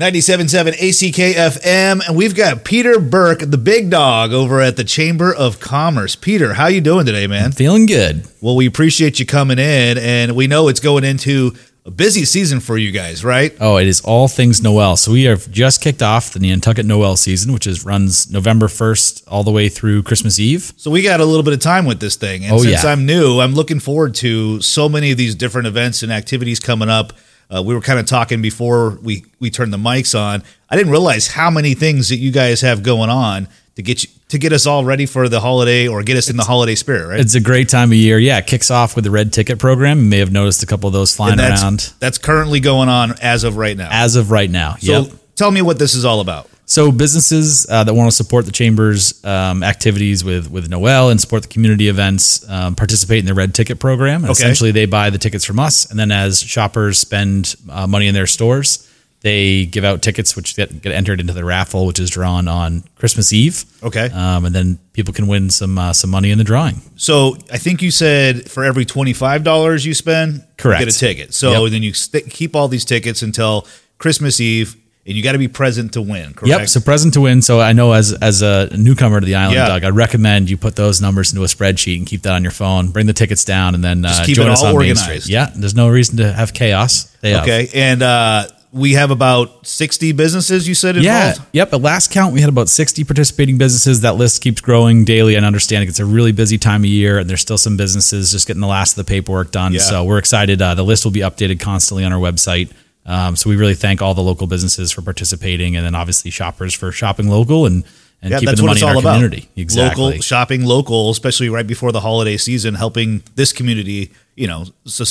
97.7 0.00 0.72
ACKFM, 0.78 2.00
and 2.08 2.16
we've 2.16 2.34
got 2.34 2.64
Peter 2.64 2.98
Burke, 2.98 3.40
the 3.40 3.58
big 3.58 3.90
dog, 3.90 4.32
over 4.32 4.58
at 4.62 4.76
the 4.76 4.82
Chamber 4.84 5.30
of 5.34 5.60
Commerce. 5.60 6.16
Peter, 6.16 6.54
how 6.54 6.68
you 6.68 6.80
doing 6.80 7.04
today, 7.04 7.26
man? 7.26 7.52
Feeling 7.52 7.84
good. 7.84 8.26
Well, 8.40 8.56
we 8.56 8.64
appreciate 8.64 9.20
you 9.20 9.26
coming 9.26 9.58
in, 9.58 9.98
and 9.98 10.34
we 10.34 10.46
know 10.46 10.68
it's 10.68 10.80
going 10.80 11.04
into 11.04 11.52
a 11.84 11.90
busy 11.90 12.24
season 12.24 12.60
for 12.60 12.78
you 12.78 12.92
guys, 12.92 13.22
right? 13.26 13.54
Oh, 13.60 13.76
it 13.76 13.86
is 13.86 14.00
all 14.00 14.26
things 14.26 14.62
Noel. 14.62 14.96
So 14.96 15.12
we 15.12 15.24
have 15.24 15.50
just 15.50 15.82
kicked 15.82 16.02
off 16.02 16.32
the 16.32 16.40
Nantucket 16.40 16.86
Noel 16.86 17.16
season, 17.16 17.52
which 17.52 17.66
is 17.66 17.84
runs 17.84 18.30
November 18.32 18.68
1st 18.68 19.24
all 19.28 19.44
the 19.44 19.50
way 19.50 19.68
through 19.68 20.02
Christmas 20.04 20.38
Eve. 20.38 20.72
So 20.78 20.90
we 20.90 21.02
got 21.02 21.20
a 21.20 21.26
little 21.26 21.42
bit 21.42 21.52
of 21.52 21.60
time 21.60 21.84
with 21.84 22.00
this 22.00 22.16
thing, 22.16 22.46
and 22.46 22.54
Oh, 22.54 22.58
since 22.62 22.84
yeah. 22.84 22.90
I'm 22.90 23.04
new, 23.04 23.38
I'm 23.40 23.52
looking 23.52 23.80
forward 23.80 24.14
to 24.16 24.62
so 24.62 24.88
many 24.88 25.10
of 25.10 25.18
these 25.18 25.34
different 25.34 25.66
events 25.68 26.02
and 26.02 26.10
activities 26.10 26.58
coming 26.58 26.88
up. 26.88 27.12
Uh, 27.52 27.62
we 27.62 27.74
were 27.74 27.80
kind 27.80 27.98
of 27.98 28.06
talking 28.06 28.40
before 28.40 28.98
we 29.02 29.24
we 29.40 29.50
turned 29.50 29.72
the 29.72 29.78
mics 29.78 30.18
on. 30.18 30.42
I 30.68 30.76
didn't 30.76 30.92
realize 30.92 31.28
how 31.28 31.50
many 31.50 31.74
things 31.74 32.08
that 32.10 32.16
you 32.16 32.30
guys 32.30 32.60
have 32.60 32.82
going 32.82 33.10
on 33.10 33.48
to 33.76 33.82
get 33.82 34.04
you 34.04 34.10
to 34.30 34.38
get 34.38 34.52
us 34.52 34.64
all 34.64 34.84
ready 34.84 35.06
for 35.06 35.28
the 35.28 35.40
holiday 35.40 35.88
or 35.88 36.02
get 36.04 36.16
us 36.16 36.30
in 36.30 36.36
the 36.36 36.44
holiday 36.44 36.76
spirit, 36.76 37.08
right? 37.08 37.18
It's 37.20 37.34
a 37.34 37.40
great 37.40 37.68
time 37.68 37.90
of 37.90 37.96
year. 37.96 38.18
Yeah, 38.18 38.38
it 38.38 38.46
kicks 38.46 38.70
off 38.70 38.94
with 38.94 39.04
the 39.04 39.10
red 39.10 39.32
ticket 39.32 39.58
program. 39.58 39.98
You 39.98 40.04
may 40.08 40.18
have 40.18 40.30
noticed 40.30 40.62
a 40.62 40.66
couple 40.66 40.86
of 40.86 40.92
those 40.92 41.14
flying 41.14 41.32
And 41.32 41.40
that's 41.40 41.62
around 41.62 41.92
that's 41.98 42.18
currently 42.18 42.60
going 42.60 42.88
on 42.88 43.18
as 43.20 43.42
of 43.44 43.56
right 43.56 43.76
now. 43.76 43.88
as 43.90 44.16
of 44.16 44.30
right 44.30 44.48
now. 44.48 44.76
so 44.76 45.02
yep. 45.02 45.12
tell 45.34 45.50
me 45.50 45.62
what 45.62 45.78
this 45.78 45.94
is 45.94 46.04
all 46.04 46.20
about. 46.20 46.48
So 46.70 46.92
businesses 46.92 47.66
uh, 47.68 47.82
that 47.82 47.94
want 47.94 48.08
to 48.08 48.16
support 48.16 48.46
the 48.46 48.52
chamber's 48.52 49.24
um, 49.24 49.64
activities 49.64 50.22
with 50.22 50.48
with 50.48 50.68
Noel 50.70 51.10
and 51.10 51.20
support 51.20 51.42
the 51.42 51.48
community 51.48 51.88
events 51.88 52.48
um, 52.48 52.76
participate 52.76 53.18
in 53.18 53.26
the 53.26 53.34
red 53.34 53.54
ticket 53.56 53.80
program. 53.80 54.22
Okay. 54.22 54.30
Essentially, 54.30 54.70
they 54.70 54.86
buy 54.86 55.10
the 55.10 55.18
tickets 55.18 55.44
from 55.44 55.58
us, 55.58 55.90
and 55.90 55.98
then 55.98 56.12
as 56.12 56.40
shoppers 56.40 56.96
spend 57.00 57.56
uh, 57.68 57.88
money 57.88 58.06
in 58.06 58.14
their 58.14 58.28
stores, 58.28 58.88
they 59.22 59.66
give 59.66 59.84
out 59.84 60.00
tickets 60.00 60.36
which 60.36 60.54
get, 60.54 60.80
get 60.80 60.92
entered 60.92 61.18
into 61.18 61.32
the 61.32 61.44
raffle, 61.44 61.86
which 61.86 61.98
is 61.98 62.08
drawn 62.08 62.46
on 62.46 62.84
Christmas 62.94 63.32
Eve. 63.32 63.64
Okay. 63.82 64.08
um, 64.10 64.44
and 64.44 64.54
then 64.54 64.78
people 64.92 65.12
can 65.12 65.26
win 65.26 65.50
some 65.50 65.76
uh, 65.76 65.92
some 65.92 66.08
money 66.10 66.30
in 66.30 66.38
the 66.38 66.44
drawing. 66.44 66.80
So 66.94 67.36
I 67.52 67.58
think 67.58 67.82
you 67.82 67.90
said 67.90 68.48
for 68.48 68.62
every 68.62 68.84
twenty 68.84 69.12
five 69.12 69.42
dollars 69.42 69.84
you 69.84 69.92
spend, 69.92 70.44
Correct. 70.56 70.78
you 70.82 70.86
get 70.86 70.94
a 70.94 70.98
ticket. 70.98 71.34
So 71.34 71.64
Yep. 71.64 71.72
then 71.72 71.82
you 71.82 71.94
st- 71.94 72.30
keep 72.30 72.54
all 72.54 72.68
these 72.68 72.84
tickets 72.84 73.22
until 73.22 73.66
Christmas 73.98 74.40
Eve, 74.40 74.76
and 75.06 75.16
you 75.16 75.22
got 75.22 75.32
to 75.32 75.38
be 75.38 75.48
present 75.48 75.94
to 75.94 76.02
win. 76.02 76.34
Correct. 76.34 76.46
Yep. 76.60 76.68
So 76.68 76.80
present 76.80 77.14
to 77.14 77.22
win. 77.22 77.42
So 77.42 77.60
I 77.60 77.72
know 77.72 77.92
as 77.92 78.12
as 78.12 78.42
a 78.42 78.68
newcomer 78.76 79.20
to 79.20 79.26
the 79.26 79.34
island, 79.34 79.56
Yeah. 79.56 79.66
Doug, 79.68 79.84
I 79.84 79.88
recommend 79.90 80.50
you 80.50 80.56
put 80.56 80.76
those 80.76 81.00
numbers 81.00 81.32
into 81.32 81.42
a 81.42 81.46
spreadsheet 81.46 81.96
and 81.98 82.06
keep 82.06 82.22
that 82.22 82.32
on 82.34 82.42
your 82.42 82.52
phone. 82.52 82.90
Bring 82.90 83.06
the 83.06 83.12
tickets 83.12 83.44
down, 83.44 83.74
and 83.74 83.82
then 83.82 84.04
uh, 84.04 84.22
keep 84.24 84.36
join 84.36 84.48
it 84.48 84.52
us 84.52 84.62
all 84.62 84.74
organized. 84.74 85.28
Yeah. 85.28 85.50
There's 85.54 85.74
no 85.74 85.88
reason 85.88 86.18
to 86.18 86.32
have 86.32 86.52
chaos. 86.54 87.04
They 87.22 87.30
have. 87.32 87.42
okay, 87.42 87.68
and 87.74 88.02
uh, 88.02 88.46
we 88.72 88.92
have 88.92 89.10
about 89.10 89.66
sixty 89.66 90.12
businesses. 90.12 90.68
You 90.68 90.74
said 90.74 90.96
involved? 90.96 91.38
Yeah. 91.38 91.44
Yep. 91.64 91.72
At 91.72 91.80
last 91.80 92.12
count, 92.12 92.32
we 92.32 92.40
had 92.40 92.48
about 92.48 92.68
60 92.68 93.02
participating 93.04 93.58
businesses. 93.58 94.02
That 94.02 94.14
list 94.16 94.42
keeps 94.42 94.60
growing 94.60 95.04
daily. 95.04 95.34
And 95.34 95.44
understanding 95.44 95.88
it's 95.88 95.98
a 95.98 96.04
really 96.04 96.32
busy 96.32 96.56
time 96.56 96.82
of 96.82 96.86
year, 96.86 97.18
and 97.18 97.28
there's 97.28 97.40
still 97.40 97.58
some 97.58 97.76
businesses 97.76 98.30
just 98.30 98.46
getting 98.46 98.60
the 98.60 98.68
last 98.68 98.92
of 98.96 99.04
the 99.04 99.08
paperwork 99.10 99.50
done. 99.50 99.72
Yeah. 99.72 99.80
So 99.80 100.04
we're 100.04 100.18
excited. 100.18 100.62
Uh, 100.62 100.74
the 100.74 100.84
list 100.84 101.04
will 101.04 101.10
be 101.12 101.20
updated 101.20 101.58
constantly 101.58 102.04
on 102.04 102.12
our 102.12 102.20
website. 102.20 102.70
Um, 103.06 103.34
so 103.36 103.48
we 103.50 103.56
really 103.56 103.74
thank 103.74 104.02
all 104.02 104.14
the 104.14 104.22
local 104.22 104.46
businesses 104.46 104.92
for 104.92 105.02
participating, 105.02 105.76
and 105.76 105.84
then 105.84 105.94
obviously 105.94 106.30
shoppers 106.30 106.74
for 106.74 106.92
shopping 106.92 107.28
local 107.28 107.66
and 107.66 107.84
and 108.22 108.32
Yeah, 108.32 108.38
keeping 108.40 108.54
the 108.56 108.62
money 108.64 108.80
in 108.82 108.86
our 108.86 108.98
about. 108.98 109.14
community. 109.14 109.48
Exactly. 109.56 110.04
Local 110.04 110.20
shopping, 110.20 110.64
local, 110.64 111.10
especially 111.10 111.48
right 111.48 111.66
before 111.66 111.90
the 111.90 112.00
holiday 112.00 112.36
season, 112.36 112.74
helping 112.74 113.22
this 113.34 113.50
community, 113.50 114.12
you 114.36 114.46
know, 114.46 114.66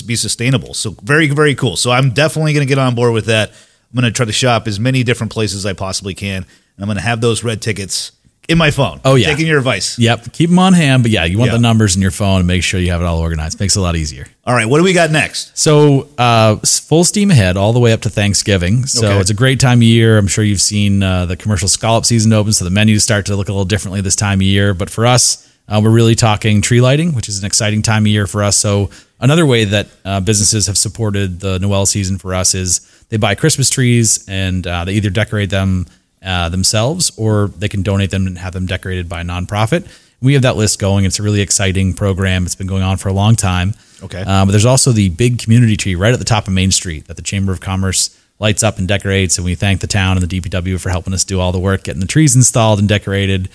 be 0.05 0.15
sustainable. 0.15 0.75
So 0.75 0.91
very, 1.01 1.27
very 1.29 1.55
cool. 1.55 1.75
So 1.75 1.89
I'm 1.89 2.11
definitely 2.11 2.53
going 2.53 2.67
to 2.67 2.69
get 2.69 2.77
on 2.77 2.93
board 2.93 3.13
with 3.13 3.25
that. 3.25 3.49
I'm 3.49 3.99
going 3.99 4.05
to 4.05 4.15
try 4.15 4.27
to 4.27 4.31
shop 4.31 4.67
as 4.67 4.79
many 4.79 5.03
different 5.03 5.33
places 5.33 5.65
as 5.65 5.65
I 5.65 5.73
possibly 5.73 6.13
can, 6.13 6.43
and 6.43 6.45
I'm 6.79 6.85
going 6.85 6.97
to 6.97 7.01
have 7.03 7.19
those 7.19 7.43
red 7.43 7.63
tickets 7.63 8.11
in 8.49 8.57
my 8.57 8.71
phone. 8.71 8.99
Oh, 9.05 9.15
yeah. 9.15 9.27
taking 9.27 9.47
your 9.47 9.59
advice. 9.59 9.97
Yep. 9.99 10.33
Keep 10.33 10.49
them 10.49 10.59
on 10.59 10.73
hand, 10.73 11.03
but 11.03 11.11
yeah, 11.11 11.23
you 11.23 11.37
want 11.37 11.51
Yeah. 11.51 11.57
the 11.57 11.61
numbers 11.61 11.95
in 11.95 12.01
your 12.01 12.11
phone 12.11 12.39
and 12.39 12.47
make 12.47 12.63
sure 12.63 12.79
you 12.79 12.91
have 12.91 12.99
it 13.01 13.05
all 13.05 13.19
organized. 13.19 13.59
Makes 13.59 13.75
it 13.75 13.79
a 13.79 13.81
lot 13.83 13.95
easier. 13.95 14.25
All 14.45 14.55
right, 14.55 14.65
what 14.67 14.79
do 14.79 14.83
we 14.83 14.91
got 14.93 15.11
next? 15.11 15.57
So, 15.57 16.09
uh, 16.17 16.55
full 16.57 17.03
steam 17.03 17.29
ahead 17.31 17.55
all 17.57 17.71
the 17.73 17.79
way 17.79 17.93
up 17.93 18.01
to 18.01 18.09
Thanksgiving. 18.09 18.85
So, 18.87 19.07
Okay. 19.07 19.19
it's 19.19 19.29
a 19.29 19.33
great 19.35 19.59
time 19.59 19.79
of 19.79 19.83
year. 19.83 20.17
I'm 20.17 20.27
sure 20.27 20.43
you've 20.43 20.61
seen 20.61 21.03
uh, 21.03 21.25
the 21.27 21.35
commercial 21.37 21.67
scallop 21.69 22.05
season 22.05 22.33
open, 22.33 22.51
so 22.51 22.65
the 22.65 22.71
menus 22.71 23.03
start 23.03 23.25
to 23.27 23.35
look 23.35 23.47
a 23.49 23.51
little 23.53 23.65
differently 23.65 24.01
this 24.01 24.15
time 24.15 24.39
of 24.39 24.43
year. 24.43 24.73
But 24.73 24.89
for 24.89 25.05
us, 25.05 25.47
uh, 25.67 25.79
we're 25.83 25.91
really 25.91 26.15
talking 26.15 26.61
tree 26.61 26.81
lighting, 26.81 27.13
which 27.13 27.29
is 27.29 27.37
an 27.39 27.45
exciting 27.45 27.83
time 27.83 28.03
of 28.03 28.07
year 28.07 28.25
for 28.25 28.43
us. 28.43 28.57
So, 28.57 28.89
another 29.19 29.45
way 29.45 29.65
that 29.65 29.87
uh, 30.03 30.19
businesses 30.21 30.65
have 30.65 30.77
supported 30.79 31.39
the 31.41 31.59
Noel 31.59 31.85
season 31.85 32.17
for 32.17 32.33
us 32.33 32.55
is 32.55 32.81
they 33.09 33.17
buy 33.17 33.35
Christmas 33.35 33.69
trees 33.69 34.25
and 34.27 34.65
uh, 34.65 34.85
they 34.85 34.93
either 34.93 35.11
decorate 35.11 35.51
them 35.51 35.85
uh, 36.23 36.49
themselves 36.49 37.11
or 37.17 37.47
they 37.57 37.69
can 37.69 37.81
donate 37.81 38.11
them 38.11 38.27
and 38.27 38.37
have 38.37 38.53
them 38.53 38.65
decorated 38.65 39.07
by 39.07 39.21
a 39.21 39.23
nonprofit. 39.23 39.87
We 40.21 40.33
have 40.33 40.41
that 40.41 40.57
list 40.57 40.79
going. 40.79 41.05
It's 41.05 41.17
a 41.19 41.23
really 41.23 41.39
exciting 41.41 41.93
program. 41.93 42.45
It's 42.45 42.55
been 42.55 42.67
going 42.67 42.83
on 42.83 42.97
for 42.97 43.07
a 43.07 43.13
long 43.13 43.35
time. 43.35 43.73
Okay. 44.03 44.21
Uh, 44.25 44.45
but 44.45 44.51
there's 44.51 44.65
also 44.65 44.91
the 44.91 45.09
big 45.09 45.39
community 45.39 45.77
tree 45.77 45.95
right 45.95 46.11
at 46.13 46.19
the 46.19 46.25
top 46.25 46.47
of 46.47 46.53
Main 46.53 46.71
Street 46.71 47.07
that 47.07 47.15
the 47.15 47.21
Chamber 47.23 47.53
of 47.53 47.61
Commerce 47.61 48.17
lights 48.37 48.61
up 48.63 48.77
and 48.79 48.87
decorates. 48.87 49.37
And 49.37 49.45
we 49.45 49.55
thank 49.55 49.79
the 49.81 49.87
town 49.87 50.17
and 50.17 50.27
the 50.27 50.41
DPW 50.41 50.79
for 50.79 50.89
helping 50.89 51.13
us 51.13 51.23
do 51.23 51.39
all 51.39 51.51
the 51.53 51.59
work, 51.59 51.83
getting 51.83 52.01
the 52.01 52.07
trees 52.07 52.35
installed 52.35 52.79
and 52.79 52.87
decorated. 52.89 53.45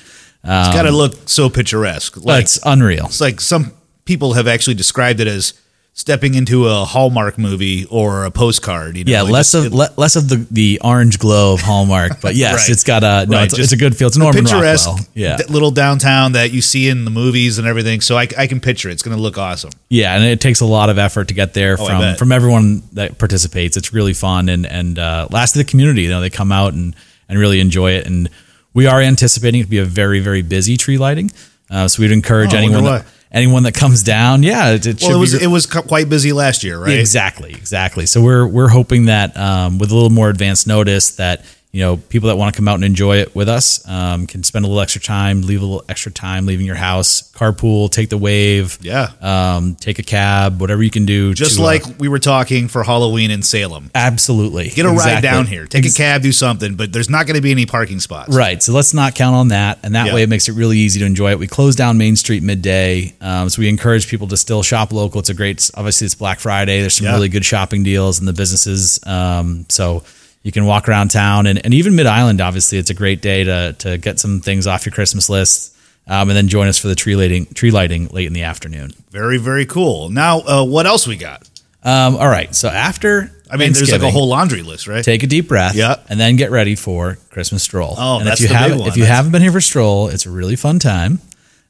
It's 0.43 0.75
got 0.75 0.83
to 0.83 0.91
look 0.91 1.29
so 1.29 1.49
picturesque. 1.51 2.15
But 2.15 2.25
Like 2.25 2.43
it's 2.45 2.59
unreal. 2.65 3.07
it's 3.07 3.21
like 3.21 3.41
some 3.41 3.73
people 4.05 4.35
have 4.35 4.47
actually 4.47 4.75
described 4.75 5.21
it 5.21 5.27
as 5.27 5.55
stepping 5.97 6.35
into 6.35 6.67
a 6.67 6.85
Hallmark 6.85 7.39
movie 7.39 7.85
or 7.89 8.25
a 8.25 8.31
postcard. 8.31 8.97
You 8.97 9.05
know, 9.05 9.13
Yeah, 9.13 9.23
less 9.23 9.53
just- 9.53 9.67
of 9.69 9.73
le- 9.73 9.91
less 9.97 10.17
of 10.17 10.29
the, 10.29 10.45
the 10.51 10.81
orange 10.83 11.21
glow 11.21 11.55
of 11.55 11.61
Hallmark, 11.61 12.21
but 12.23 12.35
yes, 12.35 12.55
Right. 12.55 12.71
it's 12.71 12.83
got 12.85 13.05
a 13.05 13.27
no. 13.27 13.39
Right, 13.39 13.45
It's, 13.45 13.59
it's 13.59 13.73
a 13.73 13.77
good 13.77 13.97
feel. 13.97 14.09
It's 14.09 14.17
Norman 14.17 14.45
picturesque 14.45 14.89
Rockwell. 14.89 15.07
Yeah, 15.15 15.39
little 15.49 15.71
downtown 15.71 16.33
that 16.33 16.51
you 16.53 16.61
see 16.63 16.89
in 16.89 17.05
the 17.05 17.13
movies 17.13 17.59
and 17.59 17.67
everything. 17.69 18.01
So 18.01 18.17
I, 18.19 18.27
I 18.37 18.47
can 18.49 18.61
picture 18.61 18.89
it. 18.89 18.93
It's 18.95 19.03
going 19.03 19.17
to 19.17 19.23
look 19.23 19.39
awesome. 19.39 19.71
Yeah, 19.89 20.15
and 20.17 20.25
it 20.25 20.41
takes 20.41 20.61
a 20.61 20.67
lot 20.67 20.91
of 20.91 20.99
effort 20.99 21.29
to 21.29 21.35
get 21.35 21.55
there 21.55 21.77
Oh, 21.79 21.87
from 21.87 22.17
from 22.17 22.33
everyone 22.33 22.83
that 22.95 23.17
participates. 23.19 23.77
It's 23.77 23.93
really 23.93 24.15
fun 24.15 24.49
and 24.49 24.67
and 24.67 24.99
uh, 24.99 25.29
last 25.31 25.53
to 25.53 25.59
the 25.59 25.65
community. 25.65 26.03
You 26.03 26.11
know, 26.11 26.21
they 26.21 26.31
come 26.31 26.51
out 26.51 26.75
and 26.75 26.97
and 27.29 27.39
really 27.39 27.61
enjoy 27.61 27.93
it. 27.93 28.07
And 28.07 28.29
we 28.75 28.87
are 28.89 29.01
anticipating 29.01 29.61
it 29.61 29.65
to 29.65 29.71
be 29.71 29.79
a 29.79 29.85
very 29.85 30.19
very 30.19 30.43
busy 30.43 30.77
tree 30.77 30.99
lighting. 30.99 31.31
Uh, 31.71 31.87
so 31.89 32.03
we'd 32.03 32.11
encourage 32.13 32.53
Oh, 32.53 32.59
anyone 32.59 32.85
that, 32.85 33.07
anyone 33.35 33.65
that 33.65 33.75
comes 33.75 34.03
down. 34.03 34.43
Yeah, 34.43 34.71
it, 34.71 34.87
it 34.87 35.01
should 35.01 35.09
Well, 35.09 35.19
it 35.19 35.21
was 35.21 35.37
be. 35.39 35.45
it 35.45 35.49
was 35.49 35.67
quite 35.67 36.09
busy 36.09 36.33
last 36.33 36.65
year, 36.65 36.79
right? 36.79 36.99
Exactly, 36.99 37.53
exactly. 37.53 38.07
So 38.07 38.23
we're 38.23 38.47
we're 38.47 38.69
hoping 38.69 39.07
that 39.07 39.37
um, 39.37 39.79
with 39.79 39.91
a 39.91 39.95
little 39.95 40.09
more 40.11 40.31
advanced 40.31 40.67
notice 40.67 41.17
that 41.17 41.45
you 41.75 41.81
know 41.81 41.97
people 41.97 42.29
that 42.29 42.37
want 42.37 42.55
to 42.55 42.57
come 42.57 42.69
out 42.69 42.77
and 42.77 42.85
enjoy 42.85 43.17
it 43.17 43.35
with 43.35 43.49
us 43.49 43.87
um, 43.89 44.29
can 44.29 44.45
spend 44.45 44.65
a 44.65 44.69
little 44.69 44.81
extra 44.81 45.01
time, 45.01 45.43
leave 45.43 45.61
a 45.61 45.65
little 45.65 45.85
extra 45.89 46.13
time 46.13 46.47
leaving 46.47 46.65
your 46.67 46.77
house, 46.77 47.33
carpool, 47.33 47.91
take 47.91 48.11
the 48.11 48.17
wave, 48.17 48.79
Yeah. 48.81 49.11
um, 49.21 49.75
take 49.75 49.99
a 49.99 50.05
cab, 50.05 50.61
whatever 50.61 50.85
you 50.85 50.91
can 50.91 51.05
do. 51.05 51.35
Just 51.35 51.57
to, 51.57 51.63
uh, 51.63 51.65
like 51.65 51.83
we 51.99 52.07
were 52.07 52.21
talking 52.21 52.69
for 52.69 52.85
Halloween 52.85 53.33
in 53.33 53.43
Salem. 53.43 53.91
absolutely 53.93 54.69
Get 54.69 54.87
a 54.87 54.91
ride 54.91 55.21
down 55.21 55.47
here. 55.47 55.67
Take 55.67 55.85
Ex- 55.85 55.95
a 55.97 55.99
cab, 55.99 56.23
do 56.23 56.31
something, 56.31 56.77
but 56.77 56.93
there's 56.93 57.11
not 57.11 57.27
going 57.27 57.35
to 57.35 57.43
be 57.43 57.51
any 57.51 57.67
parking 57.67 57.99
spots. 57.99 58.33
Right. 58.33 58.63
So 58.63 58.73
let's 58.73 58.95
not 58.95 59.17
count 59.17 59.35
on 59.35 59.49
that. 59.49 59.81
And 59.83 59.97
that 59.97 60.07
Yeah. 60.07 60.15
way 60.15 60.23
it 60.23 60.29
makes 60.29 60.49
it 60.49 60.53
really 60.53 60.79
easy 60.79 61.01
to 61.01 61.07
enjoy 61.07 61.33
it. 61.33 61.41
We 61.41 61.49
close 61.49 61.75
down 61.75 61.99
Main 61.99 62.15
Street 62.15 62.45
midday. 62.45 63.15
Um, 63.21 63.49
so 63.51 63.59
we 63.61 63.69
encourage 63.69 64.07
people 64.07 64.29
to 64.29 64.37
still 64.37 64.63
shop 64.63 64.93
local. 64.93 65.19
It's 65.19 65.29
a 65.31 65.35
great, 65.35 65.69
obviously, 65.75 66.05
it's 66.05 66.15
Black 66.15 66.39
Friday. 66.39 66.83
There's 66.83 66.95
some 66.95 67.07
Yeah. 67.07 67.15
really 67.15 67.29
good 67.29 67.45
shopping 67.45 67.83
deals 67.83 68.21
in 68.21 68.27
the 68.27 68.33
businesses. 68.33 69.01
Um, 69.05 69.67
so 69.69 70.05
you 70.45 70.53
can 70.53 70.65
walk 70.65 70.89
around 70.89 71.09
town 71.11 71.47
and, 71.49 71.61
and 71.65 71.75
even 71.75 71.97
Mid 71.97 72.07
Island, 72.07 72.41
obviously, 72.41 72.79
it's 72.79 72.91
a 72.91 72.95
great 72.95 73.21
day 73.21 73.43
to, 73.43 73.73
to 73.81 73.99
get 73.99 74.21
some 74.21 74.41
things 74.41 74.69
off 74.69 74.87
your 74.87 74.93
Christmas 74.93 75.29
list. 75.29 75.73
Um, 76.07 76.29
and 76.29 76.37
then 76.37 76.49
join 76.49 76.69
us 76.69 76.79
for 76.79 76.89
the 76.89 76.95
tree 76.95 77.17
lighting, 77.17 77.47
tree 77.47 77.71
lighting 77.71 78.09
late 78.09 78.27
in 78.27 78.35
the 78.35 78.43
afternoon. 78.43 78.93
Very, 79.11 79.39
very 79.39 79.65
cool. 79.65 80.11
Now, 80.11 80.41
uh, 80.41 80.63
what 80.63 80.85
else 80.85 81.07
we 81.09 81.17
got? 81.17 81.49
Um, 81.83 82.17
all 82.17 82.29
right. 82.29 82.55
So 82.55 82.69
after, 82.69 83.33
I 83.51 83.57
mean, 83.57 83.73
there's 83.73 83.91
like 83.91 84.03
a 84.03 84.11
whole 84.11 84.29
laundry 84.29 84.61
list, 84.61 84.87
right? 84.87 85.03
take 85.03 85.23
a 85.23 85.27
deep 85.27 85.49
breath 85.49 85.75
Yeah. 85.75 85.97
and 86.11 86.21
then 86.21 86.37
get 86.37 86.51
ready 86.51 86.75
for 86.75 87.17
Christmas 87.31 87.63
stroll. 87.63 87.95
Oh, 87.97 88.19
and 88.19 88.27
that's 88.27 88.43
if 88.43 88.43
you 88.43 88.49
the 88.49 88.53
big 88.55 88.61
haven't 88.61 88.79
one. 88.81 88.89
if 88.89 88.97
you 88.99 89.05
That's- 89.05 89.17
haven't 89.17 89.33
been 89.33 89.41
here 89.41 89.53
for 89.53 89.63
stroll, 89.63 90.09
it's 90.09 90.27
a 90.27 90.31
really 90.31 90.57
fun 90.57 90.79
time. 90.79 91.21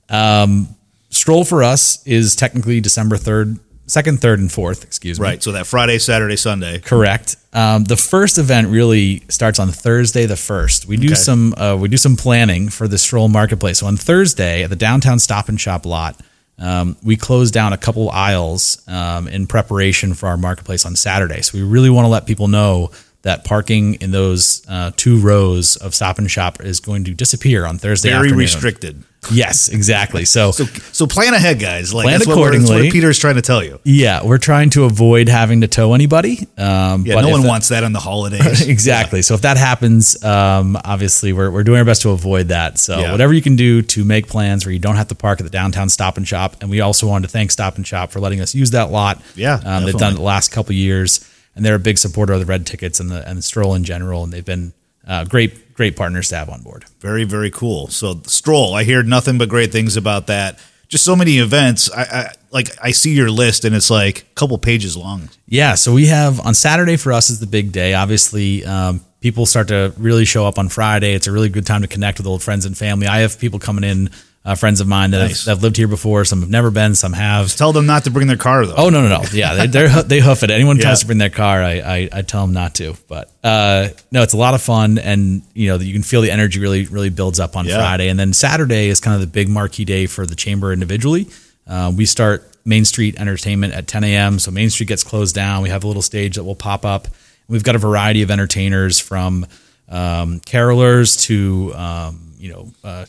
Um, 0.09 0.69
stroll 1.11 1.45
for 1.45 1.63
us 1.63 2.05
is 2.05 2.35
technically 2.35 2.81
December 2.81 3.17
3rd, 3.17 3.61
2nd, 3.87 4.19
3rd 4.19 4.35
and 4.39 4.49
4th, 4.51 4.83
excuse 4.85 5.21
me. 5.21 5.25
Right. 5.25 5.43
So 5.43 5.53
that 5.53 5.67
Friday, 5.67 5.99
Saturday, 5.99 6.37
Sunday. 6.37 6.79
Correct. 6.81 7.37
Um, 7.53 7.85
the 7.85 7.97
first 7.97 8.39
event 8.39 8.69
really 8.69 9.23
starts 9.29 9.59
on 9.59 9.69
Thursday 9.71 10.27
the 10.27 10.37
first. 10.37 10.87
We 10.87 10.97
do 10.97 11.09
Okay. 11.09 11.15
some 11.15 11.55
uh, 11.57 11.77
we 11.79 11.89
do 11.89 11.97
some 11.97 12.17
planning 12.17 12.69
for 12.71 12.89
the 12.89 12.99
stroll 12.99 13.29
marketplace. 13.29 13.79
So 13.79 13.87
on 13.87 13.97
Thursday 13.97 14.63
at 14.65 14.71
the 14.71 14.77
downtown 14.77 15.19
Stop 15.19 15.49
and 15.49 15.61
Shop 15.61 15.85
lot, 15.87 16.19
um, 16.59 16.97
we 17.03 17.17
close 17.17 17.51
down 17.51 17.73
a 17.73 17.77
couple 17.77 18.11
aisles 18.11 18.83
um, 18.89 19.29
in 19.29 19.47
preparation 19.47 20.15
for 20.15 20.29
our 20.29 20.37
marketplace 20.37 20.87
on 20.87 20.97
Saturday. 20.97 21.43
So 21.43 21.59
we 21.59 21.65
really 21.65 21.91
want 21.91 22.05
to 22.07 22.09
let 22.09 22.27
people 22.27 22.49
know 22.49 22.91
that 23.25 23.45
parking 23.45 23.95
in 23.95 24.11
those 24.13 24.63
uh, 24.69 24.93
two 24.97 25.19
rows 25.21 25.77
of 25.77 25.95
Stop 25.95 26.19
and 26.19 26.31
Shop 26.31 26.63
is 26.63 26.79
going 26.81 27.05
to 27.05 27.13
disappear 27.15 27.67
on 27.67 27.79
Thursday. 27.79 28.09
Very 28.11 28.21
afternoon. 28.29 28.39
restricted. 28.39 29.03
Yes, 29.33 29.71
exactly. 29.71 30.27
So, 30.27 30.51
So, 30.51 30.67
so 30.93 31.07
plan 31.07 31.33
ahead, 31.33 31.59
guys. 31.59 31.95
Like 31.95 32.05
Plan 32.05 32.19
that's 32.19 32.27
what, 32.27 32.37
we're- 32.37 32.51
that's 32.51 32.65
accordingly. 32.65 32.89
what 32.89 32.93
Peter's 32.93 33.19
trying 33.19 33.37
to 33.37 33.41
tell 33.41 33.65
you. 33.65 33.81
yeah, 33.83 34.23
we're 34.23 34.37
trying 34.37 34.69
to 34.71 34.85
avoid 34.85 35.31
having 35.31 35.63
to 35.63 35.67
tow 35.69 35.95
anybody. 35.95 36.47
Um, 36.59 37.07
Yeah, 37.07 37.15
but 37.15 37.23
no 37.23 37.31
one 37.31 37.41
that- 37.41 37.49
wants 37.49 37.69
that 37.71 37.83
on 37.85 37.95
the 37.95 38.01
holidays. 38.01 38.69
exactly. 38.69 39.23
So 39.23 39.33
if 39.33 39.41
that 39.41 39.57
happens, 39.57 40.23
um, 40.23 40.77
obviously 40.85 41.33
we're, 41.33 41.51
we're 41.51 41.65
doing 41.65 41.79
our 41.79 41.87
best 41.87 42.03
to 42.03 42.11
avoid 42.11 42.49
that. 42.49 42.79
So 42.79 42.99
Yeah. 43.01 43.13
whatever 43.13 43.33
you 43.33 43.41
can 43.41 43.57
do 43.57 43.81
to 43.81 44.05
make 44.05 44.29
plans 44.29 44.67
where 44.67 44.73
you 44.75 44.79
don't 44.79 44.97
have 44.97 45.09
to 45.09 45.15
park 45.15 45.41
at 45.41 45.45
the 45.45 45.51
downtown 45.51 45.89
Stop 45.89 46.19
and 46.19 46.29
Shop, 46.29 46.57
and 46.61 46.69
we 46.69 46.83
also 46.83 47.07
wanted 47.07 47.29
to 47.29 47.33
thank 47.33 47.51
Stop 47.51 47.77
and 47.77 47.87
Shop 47.87 48.13
for 48.13 48.21
letting 48.21 48.43
us 48.43 48.55
use 48.55 48.73
that 48.73 48.91
lot. 48.91 49.23
Yeah, 49.35 49.59
um, 49.65 49.85
they've 49.87 49.95
done 49.97 50.13
it 50.13 50.17
the 50.17 50.23
last 50.23 50.51
couple 50.53 50.73
of 50.73 50.77
years, 50.77 51.21
and 51.55 51.65
they're 51.65 51.75
a 51.75 51.81
big 51.81 51.99
supporter 51.99 52.33
of 52.33 52.41
the 52.41 52.47
red 52.47 52.67
tickets 52.67 53.01
and 53.01 53.11
the 53.11 53.27
and 53.29 53.39
the 53.39 53.43
stroll 53.43 53.75
in 53.75 53.85
general, 53.85 54.25
and 54.25 54.33
they've 54.33 54.45
been 54.45 54.73
uh, 55.07 55.25
great 55.25 55.75
great 55.75 55.97
partners 55.97 56.29
to 56.29 56.37
have 56.37 56.49
on 56.49 56.63
board. 56.63 56.85
Very, 57.01 57.25
very 57.25 57.51
cool. 57.51 57.89
So 57.89 58.21
Stroll, 58.27 58.75
I 58.75 58.85
hear 58.85 59.03
nothing 59.03 59.39
but 59.39 59.49
great 59.49 59.73
things 59.73 59.97
about 59.97 60.29
that. 60.29 60.59
Just 60.89 61.05
so 61.05 61.17
many 61.17 61.39
events. 61.39 61.91
I, 61.91 62.03
I 62.03 62.33
like. 62.51 62.69
I 62.81 62.93
see 62.93 63.15
your 63.15 63.31
list, 63.31 63.65
and 63.65 63.75
it's 63.75 63.91
like 63.91 64.21
a 64.21 64.35
couple 64.35 64.57
pages 64.59 64.97
long. 64.97 65.29
Yeah, 65.49 65.75
so 65.75 65.93
we 65.93 66.07
have 66.07 66.41
on 66.41 66.55
Saturday 66.55 66.97
for 66.97 67.13
us 67.13 67.31
is 67.31 67.41
the 67.41 67.47
big 67.47 67.73
day. 67.73 67.95
Obviously, 67.95 68.65
um, 68.65 69.01
people 69.21 69.47
start 69.47 69.69
to 69.69 69.93
really 69.97 70.25
show 70.27 70.47
up 70.47 70.59
on 70.59 70.69
Friday. 70.69 71.15
It's 71.15 71.27
a 71.27 71.33
really 71.33 71.49
good 71.49 71.67
time 71.67 71.83
to 71.83 71.89
connect 71.89 72.19
with 72.19 72.27
old 72.27 72.43
friends 72.43 72.67
and 72.67 72.77
family. 72.77 73.07
I 73.07 73.21
have 73.21 73.39
people 73.41 73.59
coming 73.59 73.83
in, 73.83 74.11
uh, 74.45 74.55
friends 74.55 74.81
of 74.81 74.87
mine 74.87 75.11
that, 75.13 75.19
Nice. 75.29 75.47
have, 75.47 75.63
lived 75.63 75.77
here 75.77 75.89
before. 75.89 76.25
Some 76.27 76.41
have 76.41 76.51
never 76.51 76.71
been, 76.71 76.95
some 76.95 77.15
have. 77.15 77.55
Tell 77.57 77.73
them 77.73 77.87
not 77.87 78.05
to 78.05 78.11
bring 78.11 78.27
their 78.27 78.37
car 78.37 78.67
though. 78.67 78.75
Oh 78.77 78.91
no 78.91 79.01
no 79.01 79.09
no! 79.09 79.25
Yeah, 79.33 79.55
they 79.55 79.67
they're, 79.69 80.03
they 80.03 80.21
hoof 80.21 80.43
it. 80.43 80.51
Anyone 80.51 80.77
Yeah. 80.77 80.83
tries 80.83 81.01
to 81.01 81.07
bring 81.07 81.19
their 81.19 81.31
car, 81.31 81.63
I, 81.63 81.73
I 81.81 82.09
I 82.13 82.23
tell 82.23 82.43
them 82.43 82.53
not 82.53 82.75
to. 82.77 82.95
But 83.09 83.31
uh, 83.43 83.89
no, 84.13 84.23
it's 84.23 84.35
a 84.35 84.37
lot 84.37 84.53
of 84.55 84.61
fun, 84.63 84.99
and 84.99 85.43
you 85.55 85.69
know 85.69 85.77
you 85.77 85.93
can 85.95 86.03
feel 86.03 86.21
the 86.21 86.31
energy 86.31 86.61
really 86.61 86.85
really 86.87 87.11
builds 87.11 87.41
up 87.41 87.57
on 87.57 87.65
Yeah. 87.67 87.77
Friday, 87.77 88.09
and 88.09 88.19
then 88.21 88.33
Saturday 88.35 88.89
is 88.89 89.01
kind 89.01 89.15
of 89.15 89.21
the 89.23 89.27
big 89.27 89.49
marquee 89.49 89.85
day 89.87 90.07
for 90.07 90.27
the 90.27 90.35
chamber 90.35 90.73
individually. 90.73 91.27
Uh, 91.67 91.91
we 91.97 92.05
start 92.05 92.47
Main 92.67 92.85
Street 92.85 93.19
Entertainment 93.19 93.73
at 93.73 93.87
10 93.87 94.05
a.m. 94.05 94.39
So 94.39 94.51
Main 94.51 94.69
Street 94.69 94.87
gets 94.89 95.03
closed 95.05 95.35
down. 95.35 95.63
We 95.63 95.71
have 95.71 95.85
a 95.85 95.87
little 95.87 96.03
stage 96.03 96.37
that 96.37 96.45
will 96.45 96.55
pop 96.55 96.85
up. 96.85 97.09
We've 97.49 97.65
got 97.65 97.75
a 97.77 97.79
variety 97.79 98.21
of 98.23 98.31
entertainers 98.31 99.01
from 99.01 99.47
um, 99.89 100.41
carolers 100.41 101.23
to 101.27 101.75
um, 101.75 102.33
you 102.39 102.53
know. 102.53 102.73
Uh, 102.85 103.07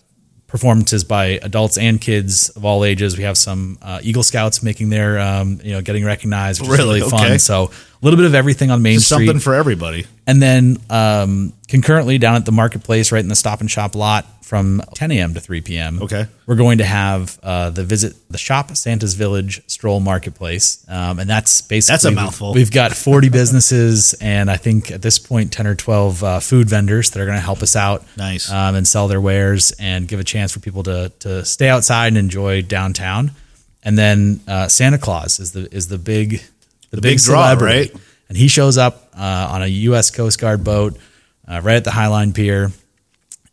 performances 0.56 1.04
by 1.04 1.26
adults 1.44 1.78
and 1.78 2.00
kids 2.00 2.48
of 2.50 2.64
all 2.64 2.86
ages. 2.86 3.18
We 3.18 3.24
have 3.24 3.38
some 3.38 3.78
uh, 3.82 4.00
Eagle 4.02 4.24
Scouts 4.24 4.64
making 4.64 4.90
their, 4.90 5.20
um, 5.20 5.60
you 5.62 5.74
know, 5.74 5.82
getting 5.82 6.06
recognized, 6.06 6.62
which 6.62 6.70
Really? 6.70 7.00
is 7.00 7.06
really 7.06 7.10
fun. 7.12 7.26
Okay. 7.26 7.38
So 7.38 7.72
a 8.02 8.06
little 8.06 8.18
bit 8.18 8.26
of 8.26 8.36
everything 8.36 8.72
on 8.72 8.82
Main 8.82 9.00
Street. 9.00 9.26
Something 9.26 9.40
for 9.40 9.54
everybody. 9.56 10.06
And 10.28 10.42
then 10.42 10.78
um, 10.90 11.54
concurrently 11.68 12.18
down 12.18 12.36
at 12.36 12.46
the 12.46 12.52
marketplace, 12.52 13.12
right 13.12 13.20
in 13.24 13.28
the 13.30 13.36
Stop 13.36 13.62
and 13.62 13.70
Shop 13.72 13.96
lot, 13.96 14.26
from 14.44 14.80
10 14.94 15.12
a.m. 15.12 15.34
to 15.34 15.40
3 15.40 15.62
p.m. 15.62 16.04
Okay. 16.04 16.28
we're 16.46 16.56
going 16.56 16.78
to 16.78 16.86
have 16.86 17.40
uh, 17.42 17.72
the 17.72 17.84
visit 17.84 18.14
the 18.30 18.38
shop 18.38 18.76
Santa's 18.78 19.16
Village 19.16 19.60
Stroll 19.68 20.00
Marketplace, 20.00 20.86
um, 20.88 21.18
and 21.18 21.28
that's 21.28 21.64
basically 21.64 21.94
That's 21.94 22.06
a 22.06 22.10
we've- 22.10 22.16
mouthful. 22.22 22.54
We've 22.54 22.72
got 22.72 22.92
40 22.92 23.30
businesses, 23.30 24.14
and 24.22 24.52
I 24.52 24.58
think 24.58 24.92
at 24.92 25.02
this 25.02 25.18
point 25.18 25.52
10 25.52 25.66
or 25.66 25.74
12 25.74 26.24
uh, 26.24 26.40
food 26.42 26.70
vendors 26.70 27.10
that 27.10 27.22
are 27.22 27.26
going 27.26 27.38
to 27.38 27.44
help 27.44 27.64
us 27.64 27.76
out, 27.76 28.04
Nice. 28.18 28.52
um, 28.52 28.76
and 28.76 28.88
sell 28.88 29.08
their 29.08 29.20
wares 29.22 29.72
and 29.80 30.08
give 30.08 30.20
a 30.20 30.24
chance 30.24 30.52
for 30.52 30.60
people 30.60 30.84
to 30.84 31.12
to 31.22 31.44
stay 31.44 31.68
outside 31.70 32.10
and 32.10 32.18
enjoy 32.18 32.62
downtown. 32.62 33.32
And 33.82 33.98
then 33.98 34.42
uh, 34.48 34.68
Santa 34.68 35.00
Claus 35.00 35.40
is 35.40 35.54
the 35.54 35.74
is 35.76 35.88
the 35.88 35.98
big 35.98 36.44
the, 36.92 36.98
big, 36.98 37.18
big 37.18 37.20
draw, 37.20 37.54
right? 37.54 37.94
And 38.30 38.38
he 38.38 38.48
shows 38.48 38.78
up 38.78 39.10
uh, 39.18 39.50
on 39.52 39.62
a 39.62 39.68
U.S. 39.68 40.12
Coast 40.12 40.40
Guard 40.40 40.64
boat 40.64 40.98
uh, 41.48 41.62
right 41.64 41.76
at 41.76 41.84
the 41.84 41.92
Hy-Line 41.92 42.34
Pier, 42.34 42.72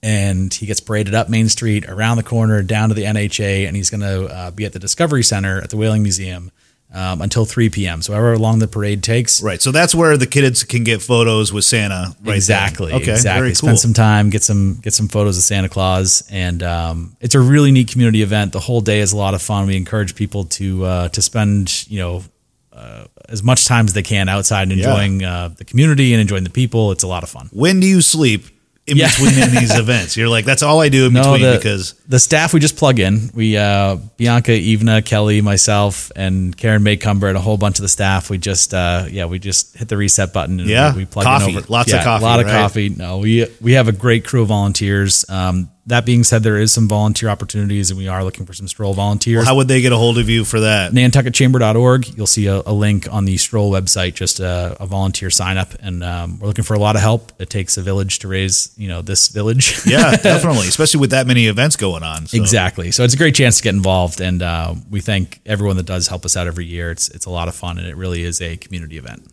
and 0.03 0.53
he 0.53 0.67
gets 0.67 0.81
paraded 0.81 1.15
up 1.15 1.29
Main 1.29 1.49
Street, 1.49 1.89
around 1.89 2.17
the 2.17 2.23
corner, 2.23 2.63
down 2.63 2.89
to 2.89 2.95
the 2.95 3.05
NHA, 3.05 3.67
and 3.67 3.77
he's 3.77 3.91
going 3.91 4.01
to 4.01 4.27
uh, 4.27 4.51
be 4.51 4.65
at 4.65 4.73
the 4.73 4.79
Discovery 4.79 5.23
Center 5.23 5.61
at 5.61 5.71
the 5.71 5.77
Whaling 5.77 6.03
Museum 6.03 6.51
um, 6.95 7.23
until 7.23 7.45
3 7.45 7.71
p.m. 7.71 8.03
So 8.03 8.13
however 8.13 8.39
long 8.39 8.59
the 8.59 8.69
parade 8.69 9.03
takes. 9.03 9.43
Right. 9.43 9.61
So 9.61 9.73
that's 9.73 9.95
where 9.95 10.17
the 10.17 10.27
kids 10.27 10.65
can 10.65 10.85
get 10.85 11.01
photos 11.03 11.53
with 11.53 11.65
Santa. 11.65 12.15
Right 12.23 12.37
exactly. 12.37 12.89
There. 12.89 13.01
Okay. 13.01 13.13
Exactly. 13.13 13.41
Very 13.41 13.55
Spend 13.55 13.79
some 13.79 13.95
time, 13.95 14.31
get 14.31 14.43
some 14.43 14.75
get 14.81 14.93
some 14.93 15.09
photos 15.09 15.37
of 15.37 15.43
Santa 15.43 15.69
Claus, 15.69 16.23
and 16.31 16.63
um, 16.63 17.17
it's 17.21 17.35
a 17.35 17.41
really 17.41 17.71
neat 17.71 17.89
community 17.89 18.23
event. 18.23 18.53
The 18.53 18.61
whole 18.61 18.81
day 18.81 19.01
is 19.01 19.13
a 19.13 19.17
lot 19.17 19.35
of 19.35 19.43
fun. 19.43 19.67
We 19.67 19.77
encourage 19.77 20.15
people 20.15 20.45
to 20.45 20.85
uh, 20.85 21.09
to 21.11 21.23
spend 21.23 21.91
you 21.91 21.99
know 21.99 22.25
uh, 22.73 23.05
as 23.29 23.43
much 23.43 23.67
time 23.67 23.87
as 23.87 23.93
they 23.93 24.03
can 24.03 24.29
outside 24.29 24.69
and 24.71 24.79
Yeah. 24.79 24.91
enjoying 24.91 25.25
uh, 25.25 25.49
the 25.57 25.65
community 25.65 26.13
and 26.15 26.21
enjoying 26.21 26.45
the 26.45 26.51
people. 26.51 26.93
It's 26.93 27.03
a 27.05 27.09
lot 27.09 27.23
of 27.23 27.29
fun. 27.29 27.49
when 27.53 27.81
do 27.81 27.87
you 27.87 28.01
sleep 28.01 28.47
in 28.87 28.97
Yeah. 28.97 29.07
between 29.09 29.39
in 29.43 29.55
these 29.61 29.77
events? 29.79 30.17
You're 30.17 30.29
like, 30.29 30.45
that's 30.45 30.63
all 30.63 30.81
I 30.81 30.89
do 30.89 31.07
in 31.07 31.13
No, 31.13 31.23
between 31.23 31.43
the, 31.43 31.57
because 31.57 31.95
the 32.09 32.19
staff 32.19 32.53
we 32.53 32.59
just 32.61 32.77
plug 32.77 32.99
in. 32.99 33.31
We 33.35 33.57
uh, 33.57 33.97
Bianca, 34.17 34.51
Evna, 34.53 35.05
Kelly, 35.05 35.41
myself, 35.41 36.11
and 36.17 36.57
Karen 36.57 36.83
Maycumber, 36.83 37.29
and 37.29 37.37
a 37.37 37.41
whole 37.41 37.57
bunch 37.59 37.79
of 37.79 37.83
the 37.83 37.89
staff. 37.89 38.29
We 38.31 38.39
just 38.39 38.75
uh, 38.75 39.07
yeah, 39.11 39.27
we 39.27 39.39
just 39.39 39.77
hit 39.77 39.89
the 39.89 39.97
reset 39.97 40.33
button 40.33 40.59
and 40.59 40.69
Yeah, 40.69 40.93
we, 40.93 41.01
we 41.01 41.05
plug 41.07 41.25
coffee. 41.27 41.53
in 41.53 41.59
over. 41.59 41.67
Lots 41.69 41.93
of 41.93 42.03
coffee, 42.03 42.25
a 42.25 42.27
lot 42.27 42.41
of 42.41 42.47
right? 42.47 42.53
coffee. 42.53 42.89
No, 42.89 43.19
we 43.19 43.47
we 43.61 43.73
have 43.75 43.87
a 43.89 43.93
great 43.93 44.25
crew 44.25 44.43
of 44.43 44.49
volunteers. 44.49 45.25
Um, 45.29 45.71
that 45.87 46.07
being 46.07 46.23
said, 46.23 46.45
there 46.45 46.59
is 46.59 46.73
some 46.73 46.87
volunteer 46.87 47.29
opportunities, 47.29 47.91
and 47.91 47.99
we 47.99 48.07
are 48.07 48.23
looking 48.23 48.47
for 48.47 48.53
some 48.53 48.69
stroll 48.69 48.95
volunteers. 48.95 49.47
how 49.47 49.57
would 49.57 49.67
they 49.67 49.81
get 49.81 49.93
a 49.93 49.97
hold 49.97 50.17
of 50.17 50.29
you 50.29 50.45
for 50.45 50.61
that? 50.61 50.93
NantucketChamber.org. 50.93 52.17
You'll 52.17 52.29
see 52.29 52.47
a, 52.47 52.63
a 52.65 52.73
link 52.73 53.13
on 53.13 53.25
the 53.25 53.37
Stroll 53.37 53.73
website, 53.73 54.15
just 54.15 54.39
a, 54.39 54.77
a 54.79 54.87
volunteer 54.87 55.29
sign 55.29 55.57
up, 55.57 55.75
and 55.81 56.05
um, 56.05 56.39
we're 56.39 56.47
looking 56.47 56.63
for 56.63 56.75
a 56.75 56.79
lot 56.79 56.95
of 56.95 57.03
help. 57.03 57.33
It 57.41 57.51
takes 57.51 57.77
a 57.77 57.83
village 57.83 58.21
to 58.21 58.29
raise, 58.29 58.73
you 58.77 58.89
know, 58.89 59.03
this 59.03 59.29
village. 59.29 59.81
Yeah, 59.93 60.17
definitely, 60.17 60.69
especially 60.69 61.01
with 61.01 61.11
that 61.11 61.27
many 61.27 61.49
events 61.49 61.77
going 61.77 62.03
on. 62.03 62.27
So. 62.27 62.39
Exactly. 62.39 62.93
So 62.93 63.05
it's 63.05 63.13
a 63.15 63.17
great 63.17 63.35
chance 63.35 63.57
to 63.59 63.63
get 63.63 63.75
involved, 63.75 64.21
and 64.21 64.41
uh, 64.41 64.75
we 64.91 65.01
thank 65.01 65.41
everyone 65.45 65.77
that 65.77 65.87
does 65.87 66.07
help 66.07 66.25
us 66.25 66.37
out 66.37 66.47
every 66.47 66.65
year. 66.65 66.91
It's 66.91 67.09
it's 67.09 67.27
a 67.27 67.31
lot 67.31 67.49
of 67.49 67.55
fun, 67.55 67.79
and 67.79 67.87
it 67.87 67.97
really 67.97 68.23
is 68.23 68.41
a 68.41 68.57
community 68.57 68.97
event. 68.97 69.27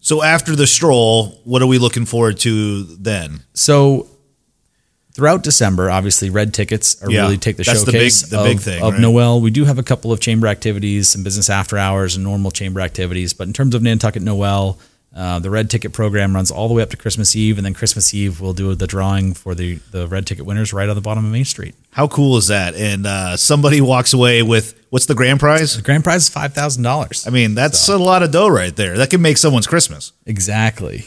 So 0.00 0.22
after 0.22 0.54
the 0.54 0.66
stroll, 0.66 1.30
what 1.44 1.62
are 1.62 1.66
we 1.66 1.78
looking 1.78 2.04
forward 2.04 2.38
to 2.40 2.84
then? 2.84 3.40
So 3.54 4.06
throughout 5.14 5.42
December, 5.42 5.90
obviously, 5.90 6.28
red 6.30 6.52
tickets 6.52 7.00
are 7.02 7.10
Yeah, 7.10 7.22
really 7.22 7.38
take 7.38 7.56
the 7.56 7.62
that's 7.64 7.84
the 7.84 7.92
showcase 7.92 8.22
big- 8.22 8.30
the 8.30 8.38
of, 8.40 8.44
big 8.44 8.60
thing, 8.60 8.82
of 8.82 8.92
right? 8.94 9.00
Noel. 9.00 9.40
We 9.40 9.50
do 9.50 9.64
have 9.64 9.78
a 9.78 9.82
couple 9.82 10.12
of 10.12 10.20
chamber 10.20 10.46
activities, 10.46 11.08
some 11.08 11.22
business 11.22 11.48
after 11.48 11.78
hours, 11.78 12.14
and 12.16 12.24
normal 12.24 12.50
chamber 12.50 12.80
activities. 12.80 13.32
But 13.32 13.46
in 13.46 13.52
terms 13.52 13.74
of 13.74 13.82
Nantucket 13.82 14.22
Noel, 14.22 14.78
uh, 15.16 15.38
the 15.38 15.48
red 15.48 15.70
ticket 15.70 15.92
program 15.92 16.34
runs 16.34 16.50
all 16.50 16.66
the 16.66 16.74
way 16.74 16.82
up 16.82 16.90
to 16.90 16.96
Christmas 16.96 17.36
Eve, 17.36 17.56
and 17.56 17.64
then 17.64 17.72
Christmas 17.72 18.12
Eve 18.12 18.40
we'll 18.40 18.52
do 18.52 18.74
the 18.74 18.88
drawing 18.88 19.32
for 19.32 19.54
the 19.54 19.76
the 19.92 20.08
red 20.08 20.26
ticket 20.26 20.44
winners 20.44 20.72
right 20.72 20.88
on 20.88 20.96
the 20.96 21.00
bottom 21.00 21.24
of 21.24 21.30
Main 21.30 21.44
Street. 21.44 21.76
How 21.92 22.08
cool 22.08 22.36
is 22.36 22.48
that? 22.48 22.74
And 22.74 23.06
uh, 23.06 23.36
somebody 23.36 23.80
walks 23.80 24.12
away 24.12 24.42
with 24.42 24.74
what's 24.90 25.06
the 25.06 25.14
grand 25.14 25.38
prize? 25.38 25.76
The 25.76 25.82
grand 25.82 26.02
prize 26.02 26.22
is 26.24 26.28
five 26.30 26.52
thousand 26.52 26.82
dollars. 26.82 27.24
I 27.28 27.30
mean, 27.30 27.54
that's 27.54 27.88
a 27.88 27.96
lot 27.96 28.24
of 28.24 28.32
dough 28.32 28.48
right 28.48 28.74
there. 28.74 28.96
That 28.98 29.10
can 29.10 29.22
make 29.22 29.38
someone's 29.38 29.68
Christmas. 29.68 30.12
Exactly. 30.26 31.04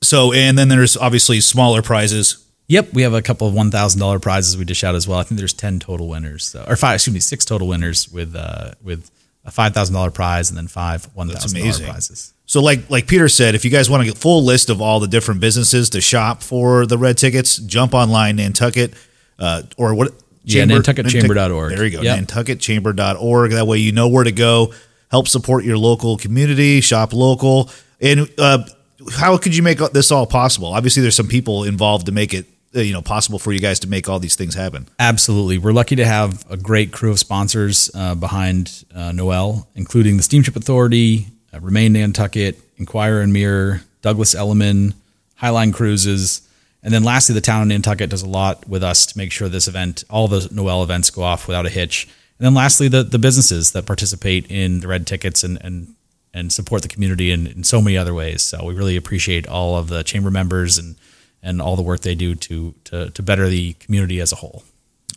So, 0.00 0.32
and 0.32 0.56
then 0.58 0.68
there's 0.68 0.96
obviously 0.96 1.40
smaller 1.40 1.82
prizes. 1.82 2.38
Yep, 2.72 2.94
we 2.94 3.02
have 3.02 3.12
a 3.12 3.20
couple 3.20 3.46
of 3.46 3.52
one 3.52 3.70
thousand 3.70 4.00
dollar 4.00 4.18
prizes 4.18 4.56
we 4.56 4.64
dish 4.64 4.82
out 4.82 4.94
as 4.94 5.06
well. 5.06 5.18
I 5.18 5.24
think 5.24 5.38
there's 5.38 5.52
ten 5.52 5.78
total 5.78 6.08
winners, 6.08 6.42
so, 6.44 6.64
or 6.66 6.74
five, 6.74 6.94
excuse 6.94 7.12
me, 7.12 7.20
six 7.20 7.44
total 7.44 7.68
winners 7.68 8.10
with 8.10 8.34
uh, 8.34 8.70
with 8.82 9.10
a 9.44 9.50
five 9.50 9.74
thousand 9.74 9.94
dollar 9.94 10.10
prize 10.10 10.48
and 10.48 10.56
then 10.56 10.68
five 10.68 11.04
one 11.14 11.28
thousand 11.28 11.52
dollar 11.58 11.64
amazing. 11.66 11.86
prizes. 11.86 12.32
So, 12.46 12.62
like 12.62 12.88
like 12.88 13.06
Peter 13.06 13.28
said, 13.28 13.54
if 13.54 13.66
you 13.66 13.70
guys 13.70 13.90
want 13.90 14.00
to 14.00 14.06
get 14.06 14.16
a 14.16 14.18
full 14.18 14.42
list 14.42 14.70
of 14.70 14.80
all 14.80 15.00
the 15.00 15.06
different 15.06 15.42
businesses 15.42 15.90
to 15.90 16.00
shop 16.00 16.42
for 16.42 16.86
the 16.86 16.96
red 16.96 17.18
tickets, 17.18 17.58
jump 17.58 17.92
online 17.92 18.36
Nantucket 18.36 18.94
uh, 19.38 19.64
or 19.76 19.94
what? 19.94 20.14
Chamber, 20.46 20.74
Yeah, 20.74 20.80
nantucketchamber.org. 20.80 21.76
There 21.76 21.84
you 21.84 21.90
go, 21.90 22.00
Yep. 22.00 22.20
nantucketchamber.org. 22.20 23.50
That 23.50 23.66
way 23.66 23.78
you 23.78 23.92
know 23.92 24.08
where 24.08 24.24
to 24.24 24.32
go. 24.32 24.72
Help 25.10 25.28
support 25.28 25.64
your 25.64 25.76
local 25.76 26.16
community. 26.16 26.80
Shop 26.80 27.12
local. 27.12 27.68
And 28.00 28.30
uh, 28.38 28.64
how 29.12 29.36
could 29.36 29.54
you 29.54 29.62
make 29.62 29.76
this 29.92 30.10
all 30.10 30.26
possible? 30.26 30.68
Obviously, 30.68 31.02
there's 31.02 31.14
some 31.14 31.28
people 31.28 31.64
involved 31.64 32.06
to 32.06 32.12
make 32.12 32.32
it 32.32 32.46
you 32.72 32.92
know 32.92 33.02
possible 33.02 33.38
for 33.38 33.52
you 33.52 33.60
guys 33.60 33.80
to 33.80 33.88
make 33.88 34.08
all 34.08 34.18
these 34.18 34.36
things 34.36 34.54
happen. 34.54 34.88
Absolutely, 34.98 35.58
we're 35.58 35.72
lucky 35.72 35.96
to 35.96 36.06
have 36.06 36.44
a 36.50 36.56
great 36.56 36.92
crew 36.92 37.10
of 37.10 37.18
sponsors 37.18 37.90
uh, 37.94 38.14
behind 38.14 38.84
uh, 38.94 39.12
Noel, 39.12 39.68
including 39.74 40.16
the 40.16 40.22
Steamship 40.22 40.56
Authority, 40.56 41.26
uh, 41.52 41.60
Remain 41.60 41.92
Nantucket, 41.92 42.58
Inquirer 42.76 43.20
and 43.20 43.32
Mirror, 43.32 43.82
Douglas 44.00 44.34
Elliman, 44.34 44.94
Hy-Line 45.36 45.72
Cruises. 45.72 46.48
And 46.82 46.92
then 46.92 47.04
lastly, 47.04 47.34
the 47.34 47.40
town 47.40 47.62
of 47.62 47.68
Nantucket 47.68 48.10
does 48.10 48.22
a 48.22 48.28
lot 48.28 48.68
with 48.68 48.82
us 48.82 49.06
to 49.06 49.18
make 49.18 49.30
sure 49.30 49.48
this 49.48 49.68
event, 49.68 50.02
all 50.10 50.26
the 50.26 50.48
Noel 50.50 50.82
events 50.82 51.10
go 51.10 51.22
off 51.22 51.46
without 51.46 51.66
a 51.66 51.70
hitch. 51.70 52.08
And 52.38 52.46
then 52.46 52.54
lastly, 52.54 52.88
the, 52.88 53.04
the 53.04 53.20
businesses 53.20 53.70
that 53.70 53.86
participate 53.86 54.50
in 54.50 54.80
the 54.80 54.88
red 54.88 55.06
tickets 55.06 55.44
and, 55.44 55.58
and, 55.60 55.94
and 56.34 56.52
support 56.52 56.82
the 56.82 56.88
community 56.88 57.30
in, 57.30 57.46
in 57.46 57.62
so 57.62 57.80
many 57.80 57.96
other 57.96 58.14
ways. 58.14 58.42
So 58.42 58.64
we 58.64 58.74
really 58.74 58.96
appreciate 58.96 59.46
all 59.46 59.76
of 59.76 59.88
the 59.88 60.02
chamber 60.02 60.30
members 60.30 60.76
and, 60.76 60.96
and 61.42 61.60
all 61.60 61.76
the 61.76 61.82
work 61.82 62.00
they 62.00 62.14
do 62.14 62.34
to, 62.34 62.74
to, 62.84 63.10
to 63.10 63.22
better 63.22 63.48
the 63.48 63.72
community 63.74 64.20
as 64.20 64.32
a 64.32 64.36
whole. 64.36 64.62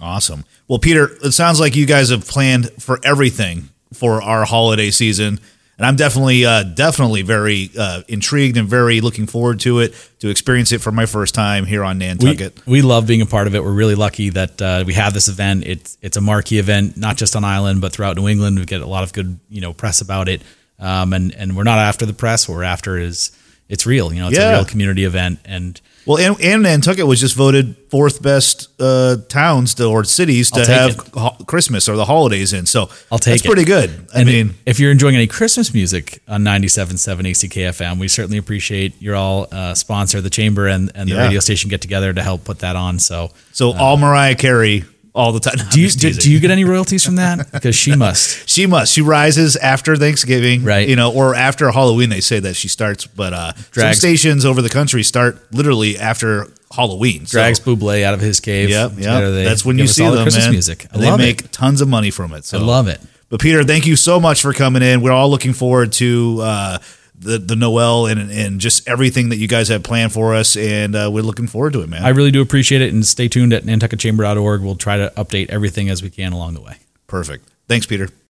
Awesome. 0.01 0.43
Well, 0.67 0.79
Peter, 0.79 1.09
it 1.23 1.31
sounds 1.33 1.59
like 1.59 1.75
you 1.75 1.85
guys 1.85 2.09
have 2.09 2.27
planned 2.27 2.69
for 2.81 2.99
everything 3.03 3.69
for 3.93 4.21
our 4.21 4.43
holiday 4.45 4.91
season. 4.91 5.39
and 5.77 5.85
I'm 5.85 5.95
definitely 5.95 6.45
uh, 6.45 6.63
definitely 6.63 7.21
very 7.21 7.69
uh, 7.77 8.01
intrigued 8.07 8.57
and 8.57 8.67
very 8.67 8.99
looking 9.01 9.25
forward 9.25 9.59
to 9.61 9.79
it 9.79 9.93
to 10.19 10.29
experience 10.29 10.71
it 10.71 10.81
for 10.81 10.91
my 10.91 11.05
first 11.05 11.33
time 11.33 11.65
here 11.65 11.83
on 11.83 11.99
we, 11.99 12.05
Nantucket. 12.05 12.65
we 12.65 12.81
love 12.81 13.07
being 13.07 13.21
a 13.21 13.25
part 13.25 13.47
of 13.47 13.55
it. 13.55 13.63
We're 13.63 13.71
really 13.71 13.95
lucky 13.95 14.29
that 14.31 14.61
uh, 14.61 14.83
we 14.85 14.93
have 14.93 15.13
this 15.13 15.27
event. 15.27 15.65
It's 15.65 15.97
it's 16.01 16.17
a 16.17 16.21
marquee 16.21 16.59
event, 16.59 16.97
not 16.97 17.15
just 17.17 17.35
on 17.35 17.43
Island, 17.45 17.81
but 17.81 17.93
throughout 17.93 18.17
New 18.17 18.27
England. 18.27 18.59
We 18.59 18.65
get 18.65 18.81
a 18.81 18.87
lot 18.87 19.03
of 19.03 19.13
good 19.13 19.39
you 19.49 19.61
know 19.61 19.71
press 19.73 20.01
about 20.01 20.27
it, 20.27 20.41
um, 20.79 21.13
and 21.13 21.33
and 21.33 21.55
we're 21.55 21.63
not 21.63 21.79
after 21.79 22.05
the 22.05 22.13
press. 22.13 22.49
What 22.49 22.55
we're 22.55 22.63
after 22.63 22.97
is 22.97 23.31
it's 23.69 23.85
real. 23.85 24.13
You 24.13 24.21
know, 24.21 24.27
it's 24.29 24.37
Yeah. 24.37 24.49
a 24.49 24.53
real 24.57 24.65
community 24.65 25.03
event, 25.05 25.39
and 25.45 25.79
Well, 26.05 26.19
and, 26.19 26.39
and 26.43 26.61
Nantucket 26.63 27.07
was 27.07 27.19
just 27.19 27.33
voted 27.35 27.75
fourth 27.89 28.21
best 28.21 28.69
uh, 28.79 29.17
towns 29.27 29.73
to, 29.75 29.85
or 29.85 30.03
cities 30.03 30.51
to 30.51 30.63
have 30.65 30.95
ho- 31.15 31.35
Christmas 31.47 31.89
or 31.89 31.95
the 31.95 32.05
holidays 32.05 32.53
in. 32.53 32.67
So 32.67 32.89
I'll 33.11 33.17
take 33.17 33.33
that's 33.33 33.41
it. 33.41 33.47
pretty 33.47 33.63
good. 33.63 33.89
I 34.13 34.19
And 34.19 34.27
mean, 34.29 34.53
if 34.67 34.79
you're 34.79 34.91
enjoying 34.91 35.15
any 35.15 35.25
Christmas 35.25 35.73
music 35.73 36.21
on 36.27 36.43
97.7 36.43 37.25
ACKFM, 37.25 37.97
we 37.97 38.07
certainly 38.07 38.37
appreciate 38.37 39.01
your 39.01 39.15
all 39.15 39.47
uh, 39.51 39.73
sponsor, 39.73 40.21
the 40.21 40.29
Chamber 40.29 40.67
and, 40.67 40.91
and 40.93 41.09
the 41.09 41.15
Yeah. 41.15 41.23
radio 41.23 41.39
station 41.39 41.69
get 41.71 41.81
together 41.81 42.13
to 42.13 42.21
help 42.21 42.43
put 42.43 42.59
that 42.59 42.75
on. 42.75 42.99
So, 42.99 43.31
so 43.51 43.73
all 43.73 43.97
Mariah 43.97 44.35
Carey 44.35 44.83
all 45.15 45.31
the 45.31 45.39
time. 45.39 45.55
do 45.71 45.81
you 45.81 45.89
do, 45.89 46.11
do 46.13 46.31
you 46.31 46.39
get 46.39 46.51
any 46.51 46.65
royalties 46.65 47.03
from 47.03 47.15
that? 47.15 47.49
Because 47.55 47.75
she 47.75 47.95
must. 47.95 48.47
She 48.49 48.65
must. 48.67 48.93
She 48.93 49.01
rises 49.01 49.55
after 49.55 49.95
Thanksgiving, 49.95 50.63
Right. 50.63 50.87
You 50.87 50.95
know, 50.95 51.11
or 51.13 51.33
after 51.33 51.71
Halloween. 51.71 52.09
They 52.09 52.19
say 52.21 52.39
that 52.39 52.55
she 52.55 52.67
starts, 52.67 53.07
but 53.07 53.33
uh, 53.33 53.53
some 53.71 53.93
stations 53.93 54.45
over 54.45 54.61
the 54.61 54.69
country 54.69 55.03
start 55.03 55.41
literally 55.53 55.97
after 55.97 56.47
Halloween. 56.75 57.25
So, 57.25 57.37
Drags 57.37 57.59
Buble 57.59 58.03
out 58.03 58.13
of 58.13 58.19
his 58.19 58.39
cave. 58.39 58.69
Yep, 58.69 58.91
yep. 58.97 59.21
they 59.31 59.43
That's 59.43 59.63
when 59.63 59.79
you 59.79 59.87
see 59.87 60.03
all 60.03 60.11
them, 60.11 60.19
the 60.19 60.23
Christmas 60.25 60.45
man. 60.45 60.51
music. 60.51 60.87
I 60.93 60.97
they 60.97 61.17
make 61.17 61.45
it. 61.45 61.51
tons 61.51 61.81
of 61.81 61.87
money 61.87 62.11
from 62.11 62.33
it. 62.33 62.43
So 62.45 62.59
I 62.59 62.61
love 62.61 62.87
it. 62.87 62.99
But 63.29 63.39
Peter, 63.39 63.63
thank 63.63 63.85
you 63.87 63.95
so 63.95 64.19
much 64.19 64.41
for 64.41 64.53
coming 64.53 64.83
in. 64.83 65.01
We're 65.01 65.11
all 65.11 65.29
looking 65.29 65.53
forward 65.53 65.93
to 65.93 66.39
uh, 66.41 66.77
the 67.19 67.37
the 67.37 67.55
Noel 67.55 68.07
and 68.07 68.31
and 68.31 68.59
just 68.59 68.87
everything 68.87 69.29
that 69.29 69.37
you 69.37 69.47
guys 69.47 69.67
have 69.69 69.83
planned 69.83 70.13
for 70.13 70.35
us, 70.35 70.55
and 70.55 70.95
uh, 70.95 71.09
we're 71.11 71.23
looking 71.23 71.47
forward 71.47 71.73
to 71.73 71.81
it, 71.81 71.89
man. 71.89 72.03
I 72.03 72.09
really 72.09 72.31
do 72.31 72.41
appreciate 72.41 72.81
it. 72.81 72.93
And 72.93 73.05
stay 73.05 73.27
tuned 73.27 73.53
at 73.53 73.63
nantucketchamber.org. 73.63 74.61
We'll 74.61 74.75
try 74.75 74.97
to 74.97 75.11
update 75.17 75.49
everything 75.49 75.89
as 75.89 76.03
we 76.03 76.09
can 76.09 76.33
along 76.33 76.53
the 76.53 76.61
way. 76.61 76.77
Perfect. 77.07 77.47
Thanks, 77.67 77.85
Peter. 77.85 78.09